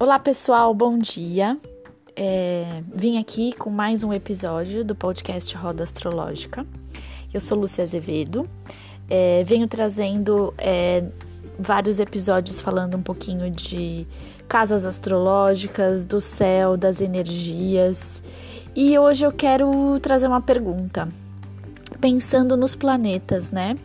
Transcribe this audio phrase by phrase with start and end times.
[0.00, 1.58] Olá pessoal, bom dia.
[2.14, 6.64] É, vim aqui com mais um episódio do podcast Roda Astrológica.
[7.34, 8.48] Eu sou Lúcia Azevedo.
[9.10, 11.02] É, venho trazendo é,
[11.58, 14.06] vários episódios falando um pouquinho de
[14.46, 18.22] casas astrológicas, do céu, das energias.
[18.76, 21.08] E hoje eu quero trazer uma pergunta,
[22.00, 23.76] pensando nos planetas, né?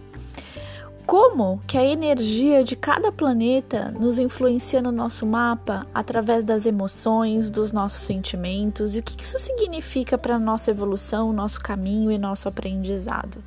[1.06, 7.50] Como que a energia de cada planeta nos influencia no nosso mapa através das emoções,
[7.50, 12.18] dos nossos sentimentos e o que isso significa para a nossa evolução, nosso caminho e
[12.18, 13.44] nosso aprendizado.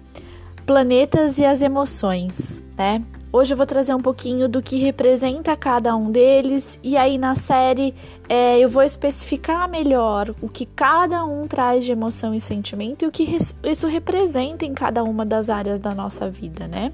[0.66, 3.02] Planetas e as Emoções, né?
[3.32, 7.36] Hoje eu vou trazer um pouquinho do que representa cada um deles e aí na
[7.36, 7.94] série
[8.28, 13.06] é, eu vou especificar melhor o que cada um traz de emoção e sentimento e
[13.06, 13.22] o que
[13.62, 16.92] isso representa em cada uma das áreas da nossa vida, né?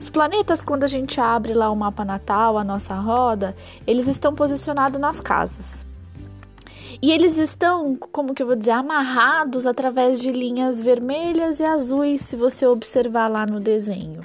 [0.00, 3.54] Os planetas, quando a gente abre lá o mapa natal, a nossa roda,
[3.86, 5.86] eles estão posicionados nas casas.
[7.00, 12.22] E eles estão, como que eu vou dizer, amarrados através de linhas vermelhas e azuis,
[12.22, 14.22] se você observar lá no desenho.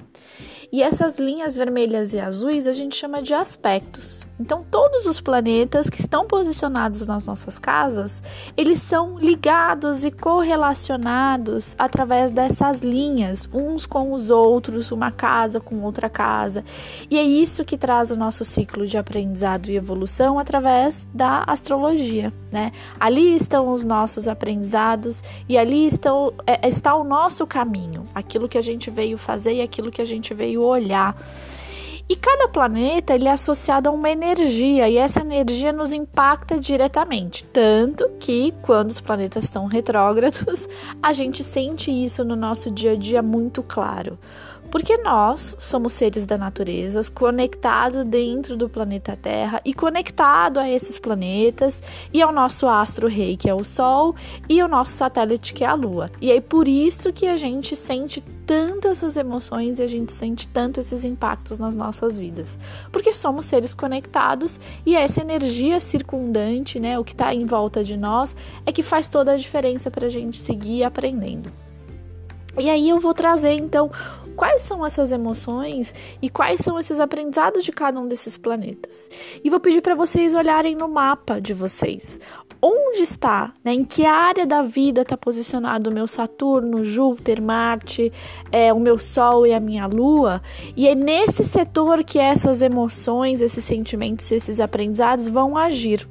[0.71, 4.25] E essas linhas vermelhas e azuis a gente chama de aspectos.
[4.41, 8.23] Então, todos os planetas que estão posicionados nas nossas casas,
[8.57, 15.83] eles são ligados e correlacionados através dessas linhas, uns com os outros, uma casa com
[15.83, 16.65] outra casa.
[17.07, 22.33] E é isso que traz o nosso ciclo de aprendizado e evolução através da astrologia,
[22.51, 22.71] né?
[22.99, 28.57] Ali estão os nossos aprendizados e ali estão, é, está o nosso caminho, aquilo que
[28.57, 31.15] a gente veio fazer e aquilo que a gente veio olhar.
[32.11, 37.41] E cada planeta ele é associado a uma energia e essa energia nos impacta diretamente,
[37.45, 40.67] tanto que quando os planetas estão retrógrados,
[41.01, 44.19] a gente sente isso no nosso dia a dia muito claro.
[44.69, 50.99] Porque nós somos seres da natureza, conectados dentro do planeta Terra e conectado a esses
[50.99, 54.15] planetas e ao nosso astro rei, que é o Sol,
[54.49, 56.11] e o nosso satélite, que é a Lua.
[56.19, 58.21] E é por isso que a gente sente
[58.51, 62.59] tanto essas emoções e a gente sente tanto esses impactos nas nossas vidas.
[62.91, 67.95] Porque somos seres conectados e essa energia circundante, né, o que está em volta de
[67.95, 68.35] nós,
[68.65, 71.49] é que faz toda a diferença para a gente seguir aprendendo.
[72.59, 73.89] E aí eu vou trazer então
[74.35, 79.09] quais são essas emoções e quais são esses aprendizados de cada um desses planetas.
[79.41, 82.19] E vou pedir para vocês olharem no mapa de vocês.
[82.63, 88.13] Onde está, né, em que área da vida está posicionado o meu Saturno, Júpiter, Marte,
[88.51, 90.43] é, o meu Sol e a minha Lua?
[90.77, 96.07] E é nesse setor que essas emoções, esses sentimentos, esses aprendizados vão agir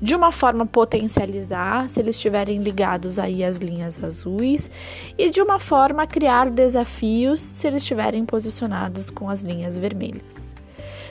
[0.00, 4.70] de uma forma potencializar, se eles estiverem ligados aí às linhas azuis,
[5.16, 10.54] e de uma forma criar desafios se eles estiverem posicionados com as linhas vermelhas.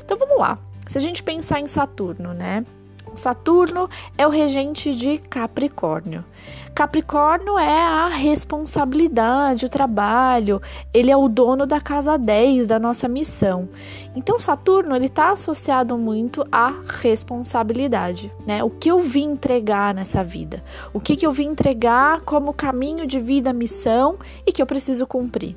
[0.03, 0.57] Então vamos lá.
[0.87, 2.65] Se a gente pensar em Saturno, né?
[3.15, 6.23] Saturno é o regente de Capricórnio.
[6.73, 10.61] Capricórnio é a responsabilidade, o trabalho,
[10.93, 13.67] ele é o dono da casa 10, da nossa missão.
[14.15, 18.63] Então, Saturno, ele está associado muito à responsabilidade, né?
[18.63, 20.63] O que eu vim entregar nessa vida?
[20.93, 25.07] O que, que eu vim entregar como caminho de vida, missão e que eu preciso
[25.07, 25.55] cumprir?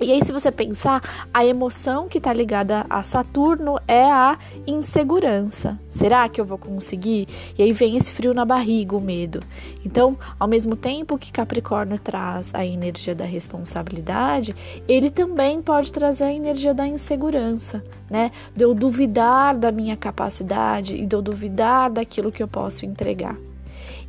[0.00, 1.00] E aí, se você pensar,
[1.32, 5.78] a emoção que está ligada a Saturno é a insegurança.
[5.88, 7.28] Será que eu vou conseguir?
[7.56, 9.40] E aí vem esse frio na barriga, o medo.
[9.84, 14.54] Então, ao mesmo tempo que Capricórnio traz a energia da responsabilidade,
[14.88, 18.32] ele também pode trazer a energia da insegurança, né?
[18.54, 23.36] De eu duvidar da minha capacidade e de eu duvidar daquilo que eu posso entregar.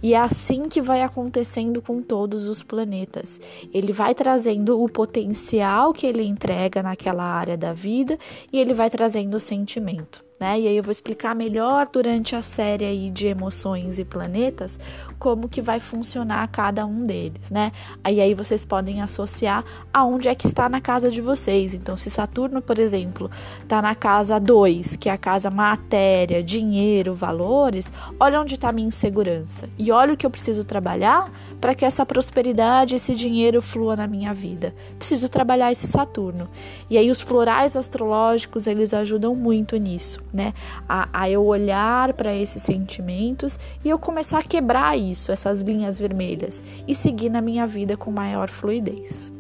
[0.06, 3.42] E é assim que vai acontecendo com todos os planetas.
[3.74, 8.16] Ele vai trazendo o potencial que ele entrega naquela área da vida
[8.54, 10.60] e ele vai trazendo o sentimento né?
[10.60, 14.78] E aí eu vou explicar melhor durante a série aí de emoções e planetas
[15.18, 17.72] como que vai funcionar cada um deles, né?
[18.04, 21.74] Aí aí vocês podem associar aonde é que está na casa de vocês.
[21.74, 27.16] Então, se Saturno, por exemplo, está na casa 2, que é a casa matéria, dinheiro,
[27.16, 31.86] valores, olha onde está minha insegurança e olha o que eu preciso trabalhar para que
[31.86, 34.76] essa prosperidade, esse dinheiro flua na minha vida.
[35.00, 36.50] Preciso trabalhar esse Saturno.
[36.90, 40.54] E aí os florais astrológicos, eles ajudam muito nisso né?
[40.88, 46.00] A, a eu olhar para esses sentimentos e eu começar a quebrar isso, essas linhas
[46.00, 49.34] vermelhas, e seguir na minha vida com maior fluidez.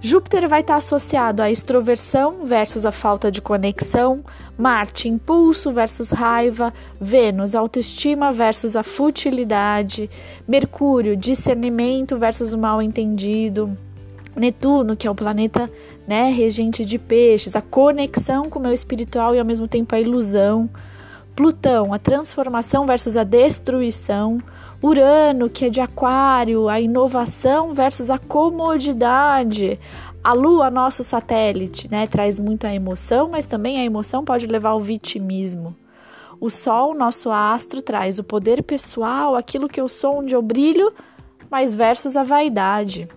[0.00, 4.24] Júpiter vai estar associado à extroversão versus a falta de conexão,
[4.56, 10.08] Marte, impulso versus raiva, Vênus, autoestima versus a futilidade,
[10.46, 13.76] Mercúrio, discernimento versus o mal entendido.
[14.38, 15.70] Netuno, que é o planeta
[16.06, 20.00] né, regente de peixes, a conexão com o meu espiritual e ao mesmo tempo a
[20.00, 20.68] ilusão.
[21.36, 24.38] Plutão, a transformação versus a destruição.
[24.82, 29.78] Urano, que é de Aquário, a inovação versus a comodidade.
[30.22, 34.80] A Lua, nosso satélite, né, traz muita emoção, mas também a emoção pode levar ao
[34.80, 35.76] vitimismo.
[36.40, 40.92] O Sol, nosso astro, traz o poder pessoal, aquilo que eu sou, onde eu brilho,
[41.50, 43.08] mas versus a vaidade.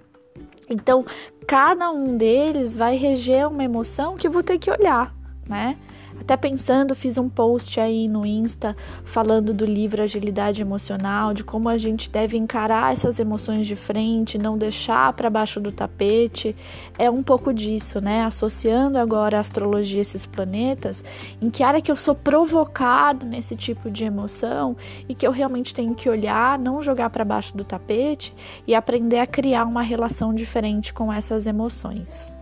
[0.74, 1.06] Então,
[1.48, 5.14] cada um deles vai reger uma emoção que eu vou ter que olhar,
[5.48, 5.78] né?
[6.22, 11.68] Até pensando, fiz um post aí no Insta falando do livro Agilidade Emocional, de como
[11.68, 16.56] a gente deve encarar essas emoções de frente, não deixar para baixo do tapete.
[16.98, 18.24] É um pouco disso, né?
[18.24, 21.04] Associando agora a astrologia esses planetas,
[21.42, 24.78] em que área que eu sou provocado nesse tipo de emoção
[25.10, 28.34] e que eu realmente tenho que olhar, não jogar para baixo do tapete
[28.68, 32.41] e aprender a criar uma relação diferente com essas emoções.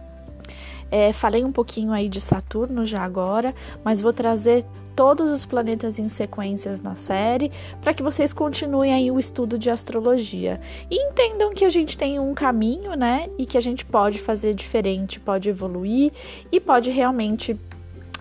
[0.92, 3.54] É, falei um pouquinho aí de Saturno já agora,
[3.84, 4.66] mas vou trazer
[4.96, 7.52] todos os planetas em sequências na série
[7.82, 10.60] para que vocês continuem aí o estudo de astrologia
[10.92, 13.30] e entendam que a gente tem um caminho, né?
[13.38, 16.12] E que a gente pode fazer diferente, pode evoluir
[16.52, 17.58] e pode realmente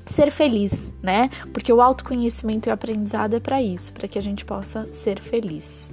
[0.07, 1.31] ser feliz, né?
[1.53, 5.21] Porque o autoconhecimento e o aprendizado é para isso, para que a gente possa ser
[5.21, 5.91] feliz.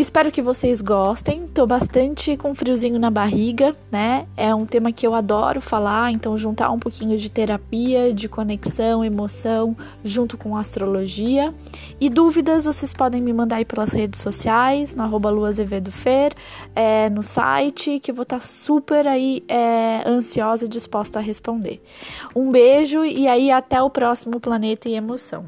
[0.00, 1.46] Espero que vocês gostem.
[1.46, 4.26] Tô bastante com friozinho na barriga, né?
[4.34, 9.04] É um tema que eu adoro falar, então juntar um pouquinho de terapia, de conexão,
[9.04, 11.52] emoção, junto com astrologia.
[12.00, 16.32] E dúvidas vocês podem me mandar aí pelas redes sociais, no arroba luazevedofer,
[16.74, 21.22] é, no site, que eu vou estar tá super aí é, ansiosa e disposta a
[21.22, 21.78] responder.
[22.34, 25.44] Um beijo e aí até o próximo Planeta e Emoção.